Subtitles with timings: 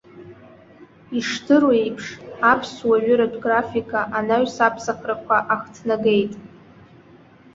[1.17, 2.05] Ишдыру еиԥш,
[2.51, 6.33] аԥсуа ҩыратә графика анаҩс аԥсахрақәа ахҭнагеит.